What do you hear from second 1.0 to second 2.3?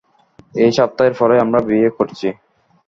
পরেই আমরা বিয়ে করছি।